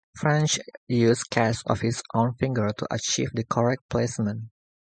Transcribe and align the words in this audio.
French 0.17 0.57
used 0.87 1.29
casts 1.29 1.61
of 1.67 1.81
his 1.81 2.01
own 2.15 2.33
fingers 2.33 2.73
to 2.75 2.87
achieve 2.91 3.29
the 3.35 3.43
correct 3.43 3.87
placement. 3.87 4.45